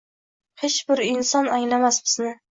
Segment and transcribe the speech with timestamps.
[0.61, 2.35] Hech bir inson anglamas bizni